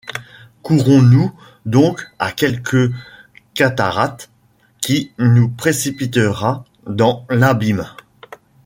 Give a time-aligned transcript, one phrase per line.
[0.63, 1.31] Courons-nous
[1.67, 2.91] donc à quelque
[3.53, 4.31] cataracte
[4.81, 7.85] qui nous précipitera dans l’abîme?